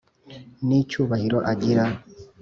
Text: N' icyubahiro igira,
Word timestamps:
N' 0.67 0.71
icyubahiro 0.81 1.37
igira, 1.53 1.85